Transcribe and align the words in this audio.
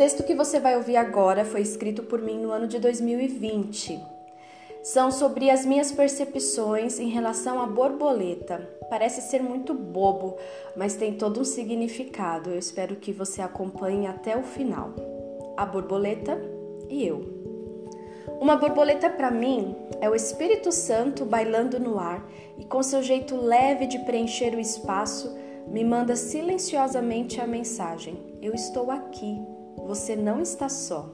texto 0.00 0.22
que 0.22 0.34
você 0.34 0.58
vai 0.58 0.78
ouvir 0.78 0.96
agora 0.96 1.44
foi 1.44 1.60
escrito 1.60 2.02
por 2.02 2.22
mim 2.22 2.38
no 2.38 2.50
ano 2.50 2.66
de 2.66 2.78
2020. 2.78 4.02
São 4.82 5.10
sobre 5.10 5.50
as 5.50 5.66
minhas 5.66 5.92
percepções 5.92 6.98
em 6.98 7.10
relação 7.10 7.60
à 7.60 7.66
borboleta. 7.66 8.66
Parece 8.88 9.20
ser 9.20 9.42
muito 9.42 9.74
bobo, 9.74 10.38
mas 10.74 10.94
tem 10.94 11.18
todo 11.18 11.38
um 11.38 11.44
significado. 11.44 12.48
Eu 12.48 12.58
espero 12.58 12.96
que 12.96 13.12
você 13.12 13.42
acompanhe 13.42 14.06
até 14.06 14.38
o 14.38 14.42
final. 14.42 14.94
A 15.54 15.66
borboleta 15.66 16.40
e 16.88 17.06
eu. 17.06 17.20
Uma 18.40 18.56
borboleta 18.56 19.10
para 19.10 19.30
mim 19.30 19.76
é 20.00 20.08
o 20.08 20.14
Espírito 20.14 20.72
Santo 20.72 21.26
bailando 21.26 21.78
no 21.78 21.98
ar 21.98 22.26
e 22.56 22.64
com 22.64 22.82
seu 22.82 23.02
jeito 23.02 23.36
leve 23.36 23.86
de 23.86 23.98
preencher 23.98 24.54
o 24.54 24.60
espaço, 24.60 25.36
me 25.68 25.84
manda 25.84 26.16
silenciosamente 26.16 27.38
a 27.38 27.46
mensagem: 27.46 28.16
Eu 28.40 28.54
estou 28.54 28.90
aqui, 28.90 29.38
você 29.86 30.16
não 30.16 30.40
está 30.40 30.68
só. 30.68 31.10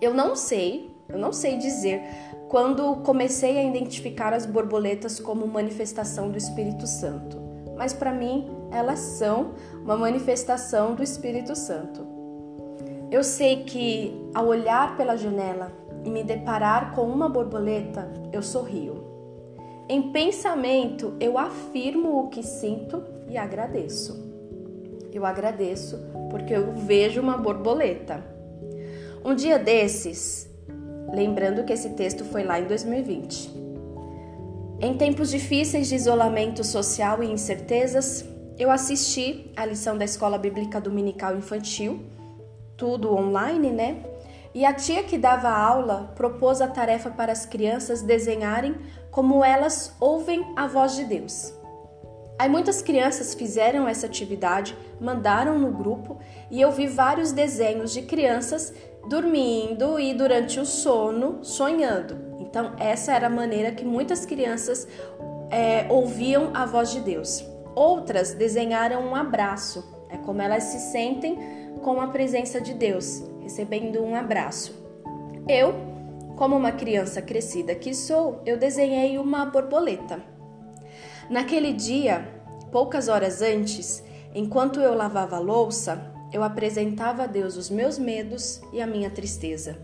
Eu 0.00 0.12
não 0.12 0.34
sei, 0.34 0.90
eu 1.08 1.18
não 1.18 1.32
sei 1.32 1.58
dizer 1.58 2.02
quando 2.48 2.96
comecei 2.96 3.58
a 3.58 3.64
identificar 3.64 4.34
as 4.34 4.44
borboletas 4.44 5.18
como 5.18 5.46
manifestação 5.46 6.30
do 6.30 6.36
Espírito 6.36 6.86
Santo, 6.86 7.40
mas 7.78 7.94
para 7.94 8.12
mim 8.12 8.50
elas 8.70 8.98
são 8.98 9.52
uma 9.82 9.96
manifestação 9.96 10.94
do 10.94 11.02
Espírito 11.02 11.56
Santo. 11.56 12.06
Eu 13.10 13.22
sei 13.22 13.64
que 13.64 14.14
ao 14.34 14.46
olhar 14.46 14.96
pela 14.96 15.16
janela 15.16 15.72
e 16.04 16.10
me 16.10 16.22
deparar 16.22 16.94
com 16.94 17.02
uma 17.02 17.28
borboleta, 17.28 18.12
eu 18.32 18.42
sorrio. 18.42 19.04
Em 19.88 20.12
pensamento, 20.12 21.14
eu 21.20 21.38
afirmo 21.38 22.18
o 22.18 22.28
que 22.28 22.42
sinto 22.42 23.02
e 23.28 23.36
agradeço. 23.36 24.31
Eu 25.12 25.26
agradeço 25.26 25.98
porque 26.30 26.54
eu 26.54 26.72
vejo 26.72 27.20
uma 27.20 27.36
borboleta. 27.36 28.24
Um 29.22 29.34
dia 29.34 29.58
desses, 29.58 30.48
lembrando 31.12 31.64
que 31.64 31.72
esse 31.72 31.90
texto 31.90 32.24
foi 32.24 32.42
lá 32.42 32.58
em 32.58 32.64
2020. 32.64 33.52
Em 34.80 34.96
tempos 34.96 35.30
difíceis 35.30 35.88
de 35.88 35.94
isolamento 35.94 36.64
social 36.64 37.22
e 37.22 37.30
incertezas, 37.30 38.24
eu 38.58 38.70
assisti 38.70 39.52
a 39.54 39.66
lição 39.66 39.98
da 39.98 40.04
Escola 40.04 40.38
Bíblica 40.38 40.80
Dominical 40.80 41.36
Infantil, 41.36 42.00
tudo 42.76 43.14
online, 43.14 43.70
né? 43.70 44.02
E 44.54 44.64
a 44.64 44.72
tia 44.72 45.02
que 45.02 45.18
dava 45.18 45.50
aula 45.50 46.12
propôs 46.16 46.60
a 46.60 46.66
tarefa 46.66 47.10
para 47.10 47.32
as 47.32 47.46
crianças 47.46 48.02
desenharem 48.02 48.74
como 49.10 49.44
elas 49.44 49.94
ouvem 50.00 50.52
a 50.56 50.66
voz 50.66 50.96
de 50.96 51.04
Deus. 51.04 51.54
Aí 52.38 52.48
muitas 52.48 52.82
crianças 52.82 53.34
fizeram 53.34 53.86
essa 53.86 54.06
atividade, 54.06 54.76
mandaram 55.00 55.58
no 55.58 55.70
grupo 55.70 56.18
e 56.50 56.60
eu 56.60 56.72
vi 56.72 56.86
vários 56.86 57.32
desenhos 57.32 57.92
de 57.92 58.02
crianças 58.02 58.72
dormindo 59.08 59.98
e 59.98 60.14
durante 60.14 60.58
o 60.58 60.66
sono 60.66 61.44
sonhando. 61.44 62.16
Então, 62.38 62.72
essa 62.78 63.12
era 63.12 63.26
a 63.26 63.30
maneira 63.30 63.72
que 63.72 63.84
muitas 63.84 64.26
crianças 64.26 64.86
é, 65.50 65.86
ouviam 65.88 66.50
a 66.54 66.66
voz 66.66 66.90
de 66.90 67.00
Deus. 67.00 67.44
Outras 67.74 68.34
desenharam 68.34 69.02
um 69.02 69.14
abraço, 69.14 69.84
é 70.10 70.16
como 70.18 70.42
elas 70.42 70.64
se 70.64 70.78
sentem 70.78 71.38
com 71.82 72.00
a 72.00 72.08
presença 72.08 72.60
de 72.60 72.74
Deus 72.74 73.22
recebendo 73.42 74.02
um 74.02 74.14
abraço. 74.14 74.72
Eu, 75.48 75.74
como 76.36 76.56
uma 76.56 76.72
criança 76.72 77.20
crescida 77.20 77.74
que 77.74 77.92
sou, 77.92 78.40
eu 78.46 78.56
desenhei 78.56 79.18
uma 79.18 79.44
borboleta. 79.44 80.22
Naquele 81.30 81.72
dia, 81.72 82.28
poucas 82.70 83.08
horas 83.08 83.42
antes, 83.42 84.02
enquanto 84.34 84.80
eu 84.80 84.94
lavava 84.94 85.36
a 85.36 85.40
louça, 85.40 86.12
eu 86.32 86.42
apresentava 86.42 87.24
a 87.24 87.26
Deus 87.26 87.56
os 87.56 87.68
meus 87.70 87.98
medos 87.98 88.60
e 88.72 88.80
a 88.80 88.86
minha 88.86 89.10
tristeza. 89.10 89.76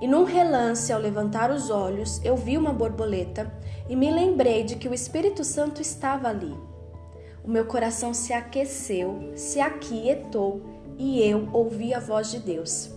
E 0.00 0.08
num 0.08 0.24
relance, 0.24 0.92
ao 0.92 1.00
levantar 1.00 1.50
os 1.50 1.68
olhos, 1.68 2.20
eu 2.24 2.34
vi 2.34 2.56
uma 2.56 2.72
borboleta 2.72 3.52
e 3.88 3.94
me 3.94 4.10
lembrei 4.10 4.64
de 4.64 4.76
que 4.76 4.88
o 4.88 4.94
Espírito 4.94 5.44
Santo 5.44 5.82
estava 5.82 6.28
ali. 6.28 6.56
O 7.44 7.50
meu 7.50 7.66
coração 7.66 8.14
se 8.14 8.32
aqueceu, 8.32 9.32
se 9.34 9.60
aquietou 9.60 10.62
e 10.98 11.22
eu 11.22 11.48
ouvi 11.52 11.92
a 11.92 12.00
voz 12.00 12.30
de 12.30 12.38
Deus. 12.38 12.90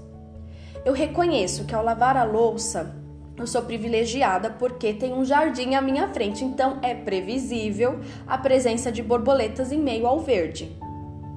Eu 0.85 0.93
reconheço 0.93 1.65
que 1.65 1.75
ao 1.75 1.83
lavar 1.83 2.15
a 2.17 2.23
louça, 2.23 2.95
eu 3.37 3.47
sou 3.47 3.63
privilegiada 3.63 4.49
porque 4.51 4.93
tem 4.93 5.13
um 5.13 5.25
jardim 5.25 5.75
à 5.75 5.81
minha 5.81 6.07
frente, 6.09 6.43
então 6.43 6.79
é 6.81 6.93
previsível 6.93 7.99
a 8.27 8.37
presença 8.37 8.91
de 8.91 9.01
borboletas 9.01 9.71
em 9.71 9.79
meio 9.79 10.05
ao 10.05 10.19
verde. 10.19 10.75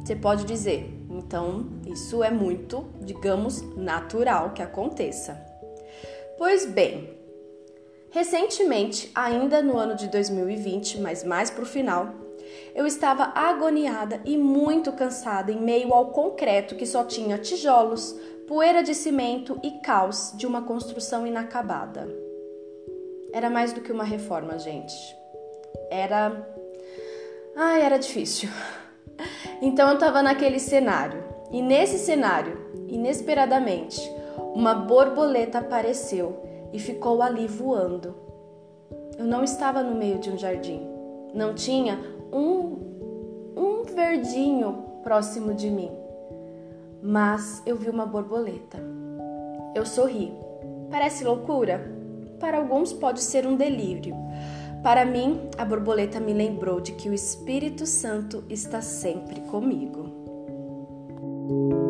Você 0.05 0.15
pode 0.15 0.45
dizer, 0.45 0.89
então 1.11 1.67
isso 1.87 2.23
é 2.23 2.31
muito, 2.31 2.87
digamos, 3.01 3.63
natural 3.77 4.51
que 4.51 4.63
aconteça. 4.63 5.43
Pois 6.39 6.67
bem, 6.67 7.11
recentemente, 8.11 9.11
ainda 9.15 9.63
no 9.63 9.77
ano 9.77 9.97
de 9.97 10.09
2020, 10.09 11.01
mas 11.01 11.25
mais 11.25 11.51
para 11.51 11.63
o 11.63 11.67
final, 11.67 12.15
eu 12.75 12.87
estava 12.87 13.33
agoniada 13.35 14.21
e 14.25 14.37
muito 14.37 14.93
cansada 14.93 15.51
em 15.51 15.61
meio 15.61 15.93
ao 15.93 16.11
concreto 16.11 16.77
que 16.77 16.87
só 16.87 17.05
tinha 17.05 17.39
tijolos, 17.39 18.15
poeira 18.47 18.83
de 18.83 18.95
cimento 18.95 19.59
e 19.63 19.73
caos 19.81 20.33
de 20.37 20.47
uma 20.47 20.63
construção 20.63 21.27
inacabada. 21.27 22.09
Era 23.33 23.51
mais 23.51 23.73
do 23.73 23.81
que 23.81 23.93
uma 23.93 24.05
reforma, 24.05 24.59
gente. 24.59 24.95
Era. 25.91 26.47
Ai, 27.57 27.83
era 27.83 27.99
difícil. 27.99 28.49
Então 29.63 29.89
eu 29.89 29.95
estava 29.95 30.23
naquele 30.23 30.59
cenário. 30.59 31.25
E 31.51 31.63
nesse 31.63 31.99
cenário, 31.99 32.59
inesperadamente, 32.89 34.01
uma 34.55 34.75
borboleta 34.75 35.59
apareceu 35.59 36.43
e 36.73 36.79
ficou 36.79 37.23
ali 37.23 37.47
voando. 37.47 38.15
Eu 39.19 39.25
não 39.25 39.43
estava 39.43 39.83
no 39.83 39.95
meio 39.95 40.19
de 40.19 40.31
um 40.31 40.37
jardim. 40.37 40.87
Não 41.33 41.55
tinha 41.55 41.99
um, 42.33 43.53
um 43.57 43.83
verdinho 43.85 44.85
próximo 45.03 45.55
de 45.55 45.71
mim, 45.71 45.91
mas 47.03 47.63
eu 47.67 47.77
vi 47.77 47.89
uma 47.89 48.07
borboleta. 48.07 48.79
Eu 49.75 49.85
sorri. 49.85 50.33
Parece 50.91 51.25
loucura? 51.25 51.95
Para 52.41 52.59
alguns 52.59 52.93
pode 52.93 53.23
ser 53.23 53.47
um 53.47 53.57
delírio. 53.57 54.15
Para 54.83 55.05
mim, 55.05 55.49
a 55.59 55.65
borboleta 55.65 56.21
me 56.21 56.33
lembrou 56.33 56.81
de 56.81 56.93
que 56.93 57.09
o 57.09 57.15
Espírito 57.15 57.87
Santo 57.87 58.45
está 58.49 58.81
sempre 58.81 59.41
comigo. 59.43 61.86